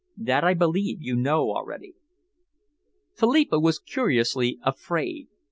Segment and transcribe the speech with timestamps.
[0.17, 1.93] That I believe you know already."
[3.17, 5.27] Philippa was curiously afraid.